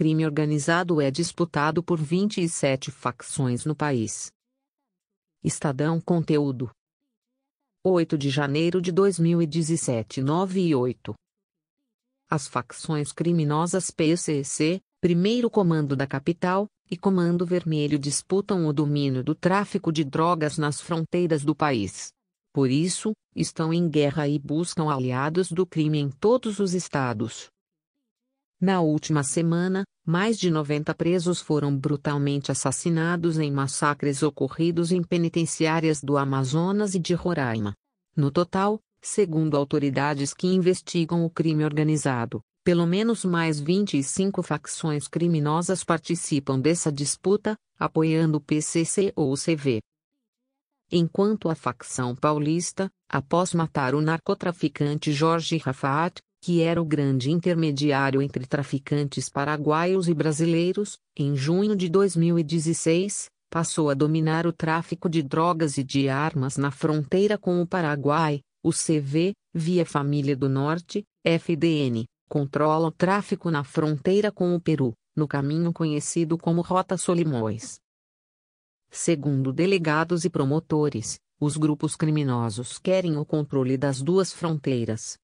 crime 0.00 0.24
organizado 0.24 0.98
é 0.98 1.10
disputado 1.10 1.82
por 1.82 2.00
27 2.00 2.90
facções 2.90 3.66
no 3.66 3.76
país. 3.76 4.32
Estadão 5.44 6.00
Conteúdo 6.00 6.70
8 7.84 8.16
de 8.16 8.30
janeiro 8.30 8.80
de 8.80 8.92
2017 8.92 10.22
9 10.22 10.68
e 10.68 10.74
8 10.74 11.14
As 12.30 12.48
facções 12.48 13.12
criminosas 13.12 13.90
PCC, 13.90 14.80
Primeiro 15.02 15.50
Comando 15.50 15.94
da 15.94 16.06
Capital, 16.06 16.66
e 16.90 16.96
Comando 16.96 17.44
Vermelho 17.44 17.98
disputam 17.98 18.66
o 18.66 18.72
domínio 18.72 19.22
do 19.22 19.34
tráfico 19.34 19.92
de 19.92 20.02
drogas 20.02 20.56
nas 20.56 20.80
fronteiras 20.80 21.44
do 21.44 21.54
país. 21.54 22.08
Por 22.54 22.70
isso, 22.70 23.12
estão 23.36 23.70
em 23.70 23.86
guerra 23.86 24.26
e 24.26 24.38
buscam 24.38 24.90
aliados 24.90 25.52
do 25.52 25.66
crime 25.66 25.98
em 25.98 26.08
todos 26.10 26.58
os 26.58 26.72
estados. 26.72 27.50
Na 28.62 28.82
última 28.82 29.22
semana, 29.22 29.84
mais 30.04 30.38
de 30.38 30.50
90 30.50 30.94
presos 30.94 31.40
foram 31.40 31.76
brutalmente 31.76 32.50
assassinados 32.50 33.38
em 33.38 33.50
massacres 33.50 34.22
ocorridos 34.22 34.92
em 34.92 35.02
penitenciárias 35.02 36.02
do 36.02 36.16
Amazonas 36.16 36.94
e 36.94 36.98
de 36.98 37.14
Roraima. 37.14 37.74
No 38.16 38.30
total, 38.30 38.80
segundo 39.00 39.56
autoridades 39.56 40.34
que 40.34 40.46
investigam 40.46 41.24
o 41.24 41.30
crime 41.30 41.64
organizado, 41.64 42.40
pelo 42.64 42.86
menos 42.86 43.24
mais 43.24 43.58
25 43.58 44.42
facções 44.42 45.08
criminosas 45.08 45.82
participam 45.82 46.58
dessa 46.58 46.92
disputa, 46.92 47.56
apoiando 47.78 48.38
o 48.38 48.40
PCC 48.40 49.12
ou 49.16 49.32
o 49.32 49.36
CV. 49.36 49.80
Enquanto 50.92 51.48
a 51.48 51.54
facção 51.54 52.16
paulista, 52.16 52.90
após 53.08 53.54
matar 53.54 53.94
o 53.94 54.00
narcotraficante 54.00 55.12
Jorge 55.12 55.56
Rafat, 55.56 56.20
que 56.40 56.62
era 56.62 56.80
o 56.80 56.84
grande 56.84 57.30
intermediário 57.30 58.22
entre 58.22 58.46
traficantes 58.46 59.28
paraguaios 59.28 60.08
e 60.08 60.14
brasileiros, 60.14 60.98
em 61.16 61.36
junho 61.36 61.76
de 61.76 61.88
2016, 61.88 63.28
passou 63.50 63.90
a 63.90 63.94
dominar 63.94 64.46
o 64.46 64.52
tráfico 64.52 65.08
de 65.08 65.22
drogas 65.22 65.76
e 65.76 65.84
de 65.84 66.08
armas 66.08 66.56
na 66.56 66.70
fronteira 66.70 67.36
com 67.36 67.60
o 67.60 67.66
Paraguai, 67.66 68.40
o 68.62 68.70
CV, 68.70 69.32
via 69.52 69.84
Família 69.84 70.36
do 70.36 70.48
Norte, 70.48 71.04
FDN, 71.24 72.06
controla 72.28 72.88
o 72.88 72.92
tráfico 72.92 73.50
na 73.50 73.64
fronteira 73.64 74.30
com 74.30 74.54
o 74.54 74.60
Peru, 74.60 74.94
no 75.16 75.26
caminho 75.26 75.72
conhecido 75.72 76.38
como 76.38 76.62
Rota 76.62 76.96
Solimões. 76.96 77.80
Segundo 78.90 79.52
delegados 79.52 80.24
e 80.24 80.30
promotores, 80.30 81.18
os 81.40 81.56
grupos 81.56 81.96
criminosos 81.96 82.78
querem 82.78 83.16
o 83.16 83.24
controle 83.24 83.76
das 83.76 84.00
duas 84.00 84.32
fronteiras. 84.32 85.18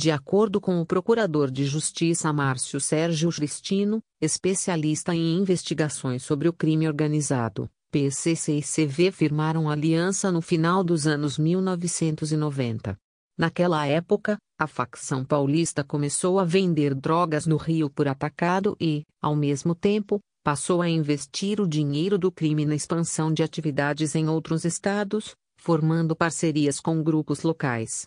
De 0.00 0.12
acordo 0.12 0.60
com 0.60 0.80
o 0.80 0.86
Procurador 0.86 1.50
de 1.50 1.64
Justiça 1.64 2.32
Márcio 2.32 2.78
Sérgio 2.78 3.30
Cristino, 3.30 4.00
especialista 4.20 5.12
em 5.12 5.36
investigações 5.36 6.22
sobre 6.22 6.48
o 6.48 6.52
crime 6.52 6.86
organizado, 6.86 7.68
PCC 7.90 8.58
e 8.58 8.62
CV 8.62 9.10
firmaram 9.10 9.68
aliança 9.68 10.30
no 10.30 10.40
final 10.40 10.84
dos 10.84 11.08
anos 11.08 11.36
1990. 11.36 12.96
Naquela 13.36 13.86
época, 13.86 14.36
a 14.56 14.68
facção 14.68 15.24
paulista 15.24 15.82
começou 15.82 16.38
a 16.38 16.44
vender 16.44 16.94
drogas 16.94 17.44
no 17.44 17.56
Rio 17.56 17.90
por 17.90 18.06
atacado 18.06 18.76
e, 18.80 19.02
ao 19.20 19.34
mesmo 19.34 19.74
tempo, 19.74 20.20
passou 20.44 20.80
a 20.80 20.88
investir 20.88 21.60
o 21.60 21.66
dinheiro 21.66 22.16
do 22.16 22.30
crime 22.30 22.64
na 22.64 22.76
expansão 22.76 23.32
de 23.32 23.42
atividades 23.42 24.14
em 24.14 24.28
outros 24.28 24.64
estados, 24.64 25.34
formando 25.60 26.14
parcerias 26.14 26.78
com 26.78 27.02
grupos 27.02 27.42
locais. 27.42 28.06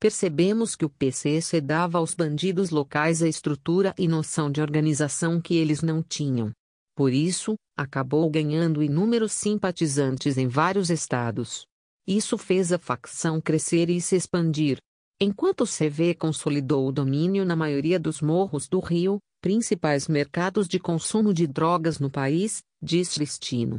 Percebemos 0.00 0.76
que 0.76 0.84
o 0.84 0.88
PCC 0.88 1.60
dava 1.60 1.98
aos 1.98 2.14
bandidos 2.14 2.70
locais 2.70 3.20
a 3.20 3.28
estrutura 3.28 3.92
e 3.98 4.06
noção 4.06 4.50
de 4.50 4.60
organização 4.60 5.40
que 5.40 5.56
eles 5.56 5.82
não 5.82 6.02
tinham. 6.02 6.52
Por 6.94 7.12
isso, 7.12 7.56
acabou 7.76 8.30
ganhando 8.30 8.82
inúmeros 8.82 9.32
simpatizantes 9.32 10.38
em 10.38 10.46
vários 10.46 10.88
estados. 10.88 11.64
Isso 12.06 12.38
fez 12.38 12.72
a 12.72 12.78
facção 12.78 13.40
crescer 13.40 13.90
e 13.90 14.00
se 14.00 14.14
expandir. 14.14 14.78
Enquanto 15.20 15.62
o 15.62 15.66
CV 15.66 16.14
consolidou 16.14 16.86
o 16.86 16.92
domínio 16.92 17.44
na 17.44 17.56
maioria 17.56 17.98
dos 17.98 18.20
morros 18.20 18.68
do 18.68 18.78
Rio, 18.78 19.18
principais 19.40 20.06
mercados 20.06 20.68
de 20.68 20.78
consumo 20.78 21.34
de 21.34 21.46
drogas 21.46 21.98
no 21.98 22.08
país, 22.08 22.62
diz 22.80 23.14
Cristino. 23.14 23.78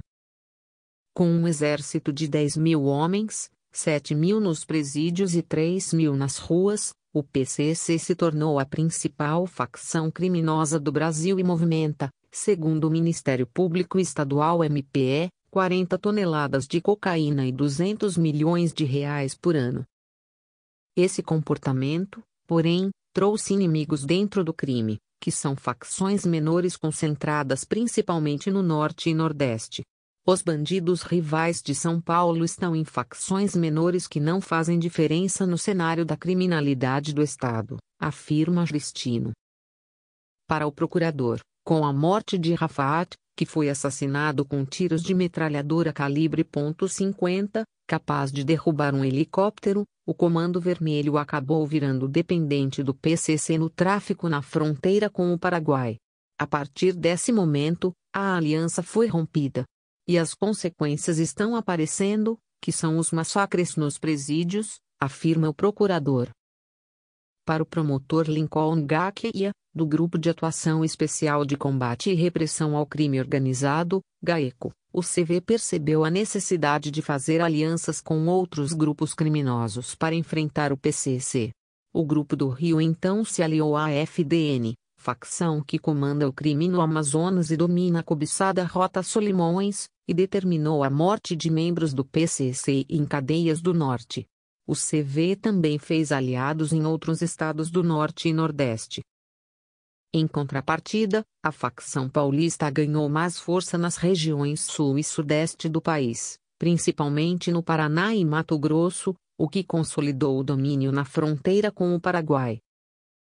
Com 1.13 1.29
um 1.29 1.47
exército 1.47 2.11
de 2.11 2.27
10 2.27 2.57
mil 2.57 2.83
homens, 2.83 3.49
7 3.71 4.15
mil 4.15 4.39
nos 4.39 4.65
presídios 4.65 5.35
e 5.35 5.41
3 5.41 5.93
mil 5.93 6.15
nas 6.15 6.37
ruas, 6.37 6.91
o 7.13 7.23
PCC 7.23 7.97
se 7.97 8.15
tornou 8.15 8.59
a 8.59 8.65
principal 8.65 9.45
facção 9.45 10.11
criminosa 10.11 10.79
do 10.79 10.91
Brasil 10.91 11.39
e 11.39 11.43
movimenta, 11.43 12.09
segundo 12.31 12.85
o 12.85 12.91
Ministério 12.91 13.47
Público 13.47 13.99
Estadual 13.99 14.63
MPE, 14.63 15.29
40 15.51 15.97
toneladas 15.97 16.67
de 16.67 16.79
cocaína 16.79 17.47
e 17.47 17.51
200 17.51 18.17
milhões 18.17 18.73
de 18.73 18.85
reais 18.85 19.35
por 19.35 19.55
ano. 19.55 19.83
Esse 20.95 21.23
comportamento, 21.23 22.21
porém, 22.47 22.89
trouxe 23.13 23.53
inimigos 23.53 24.05
dentro 24.05 24.43
do 24.43 24.53
crime, 24.53 24.97
que 25.19 25.31
são 25.31 25.55
facções 25.55 26.25
menores 26.25 26.77
concentradas 26.77 27.63
principalmente 27.63 28.51
no 28.51 28.61
Norte 28.61 29.09
e 29.09 29.13
Nordeste. 29.13 29.83
Os 30.31 30.43
bandidos 30.43 31.01
rivais 31.01 31.59
de 31.59 31.73
São 31.73 31.99
Paulo 31.99 32.45
estão 32.45 32.75
em 32.75 32.85
facções 32.85 33.55
menores 33.55 34.07
que 34.07 34.19
não 34.19 34.39
fazem 34.39 34.77
diferença 34.77 35.43
no 35.43 35.57
cenário 35.57 36.05
da 36.05 36.15
criminalidade 36.15 37.15
do 37.15 37.23
Estado, 37.23 37.77
afirma 37.99 38.63
Cristino. 38.63 39.31
Para 40.47 40.67
o 40.67 40.71
procurador, 40.71 41.39
com 41.65 41.83
a 41.83 41.91
morte 41.91 42.37
de 42.37 42.53
Rafat, 42.53 43.15
que 43.35 43.43
foi 43.43 43.71
assassinado 43.71 44.45
com 44.45 44.63
tiros 44.63 45.01
de 45.01 45.15
metralhadora 45.15 45.91
calibre 45.91 46.43
.50, 46.43 47.63
capaz 47.87 48.31
de 48.31 48.43
derrubar 48.43 48.93
um 48.93 49.03
helicóptero, 49.03 49.83
o 50.05 50.13
Comando 50.13 50.61
Vermelho 50.61 51.17
acabou 51.17 51.65
virando 51.65 52.07
dependente 52.07 52.83
do 52.83 52.93
PCC 52.93 53.57
no 53.57 53.67
tráfico 53.67 54.29
na 54.29 54.43
fronteira 54.43 55.09
com 55.09 55.33
o 55.33 55.39
Paraguai. 55.39 55.95
A 56.39 56.45
partir 56.45 56.93
desse 56.93 57.31
momento, 57.31 57.91
a 58.13 58.37
aliança 58.37 58.83
foi 58.83 59.07
rompida. 59.07 59.65
E 60.09 60.17
as 60.17 60.33
consequências 60.33 61.19
estão 61.19 61.55
aparecendo, 61.55 62.35
que 62.59 62.71
são 62.71 62.97
os 62.97 63.11
massacres 63.11 63.75
nos 63.75 63.99
presídios, 63.99 64.79
afirma 64.99 65.47
o 65.47 65.53
procurador. 65.53 66.29
Para 67.45 67.61
o 67.61 67.65
promotor 67.65 68.27
Lincoln 68.27 68.83
Gakia, 68.87 69.51
do 69.71 69.85
Grupo 69.85 70.17
de 70.17 70.27
Atuação 70.27 70.83
Especial 70.83 71.45
de 71.45 71.55
Combate 71.55 72.09
e 72.09 72.15
Repressão 72.15 72.75
ao 72.75 72.87
Crime 72.87 73.19
Organizado, 73.19 74.01
GAECO, 74.19 74.71
o 74.91 75.03
CV 75.03 75.41
percebeu 75.41 76.03
a 76.03 76.09
necessidade 76.09 76.89
de 76.89 77.03
fazer 77.03 77.39
alianças 77.39 78.01
com 78.01 78.25
outros 78.25 78.73
grupos 78.73 79.13
criminosos 79.13 79.93
para 79.93 80.15
enfrentar 80.15 80.73
o 80.73 80.77
PCC. 80.77 81.51
O 81.93 82.03
Grupo 82.03 82.35
do 82.35 82.49
Rio 82.49 82.81
então 82.81 83.23
se 83.23 83.43
aliou 83.43 83.77
à 83.77 83.91
FDN, 83.91 84.73
facção 84.97 85.61
que 85.61 85.77
comanda 85.77 86.27
o 86.27 86.33
crime 86.33 86.67
no 86.67 86.81
Amazonas 86.81 87.51
e 87.51 87.57
domina 87.57 87.99
a 87.99 88.03
cobiçada 88.03 88.63
Rota 88.63 89.03
Solimões, 89.03 89.87
e 90.09 90.13
determinou 90.13 90.83
a 90.83 90.89
morte 90.89 91.35
de 91.35 91.49
membros 91.49 91.93
do 91.93 92.03
PCC 92.03 92.85
em 92.89 93.05
cadeias 93.05 93.61
do 93.61 93.73
Norte. 93.73 94.25
O 94.67 94.73
CV 94.73 95.35
também 95.35 95.77
fez 95.77 96.11
aliados 96.11 96.73
em 96.73 96.85
outros 96.85 97.21
estados 97.21 97.69
do 97.69 97.83
Norte 97.83 98.27
e 98.27 98.33
Nordeste, 98.33 99.01
em 100.11 100.27
contrapartida, 100.27 101.23
a 101.43 101.51
facção 101.51 102.09
paulista 102.09 102.67
ganhou 102.71 103.07
mais 103.07 103.37
força 103.37 103.77
nas 103.77 103.95
regiões 103.95 104.61
sul 104.61 104.97
e 104.97 105.03
sudeste 105.03 105.69
do 105.69 105.79
país, 105.79 106.39
principalmente 106.57 107.51
no 107.51 107.61
Paraná 107.61 108.15
e 108.15 108.25
Mato 108.25 108.57
Grosso, 108.57 109.13
o 109.37 109.47
que 109.47 109.63
consolidou 109.63 110.39
o 110.39 110.43
domínio 110.43 110.91
na 110.91 111.05
fronteira 111.05 111.71
com 111.71 111.93
o 111.93 112.01
Paraguai. 112.01 112.57